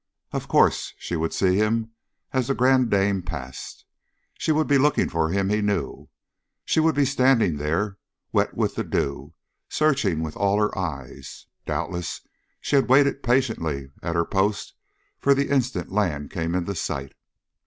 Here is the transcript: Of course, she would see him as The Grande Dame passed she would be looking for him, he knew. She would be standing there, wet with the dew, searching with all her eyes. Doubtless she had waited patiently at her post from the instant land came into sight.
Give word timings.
Of 0.31 0.47
course, 0.47 0.95
she 0.97 1.15
would 1.15 1.31
see 1.31 1.57
him 1.57 1.91
as 2.33 2.47
The 2.47 2.55
Grande 2.55 2.89
Dame 2.89 3.21
passed 3.21 3.85
she 4.33 4.51
would 4.51 4.65
be 4.65 4.79
looking 4.79 5.07
for 5.09 5.29
him, 5.29 5.49
he 5.49 5.61
knew. 5.61 6.09
She 6.65 6.79
would 6.79 6.95
be 6.95 7.05
standing 7.05 7.57
there, 7.57 7.99
wet 8.31 8.57
with 8.57 8.73
the 8.73 8.83
dew, 8.83 9.35
searching 9.69 10.23
with 10.23 10.35
all 10.35 10.57
her 10.57 10.75
eyes. 10.75 11.45
Doubtless 11.67 12.21
she 12.59 12.75
had 12.75 12.89
waited 12.89 13.21
patiently 13.21 13.91
at 14.01 14.15
her 14.15 14.25
post 14.25 14.73
from 15.19 15.35
the 15.37 15.49
instant 15.51 15.91
land 15.91 16.31
came 16.31 16.55
into 16.55 16.73
sight. 16.73 17.13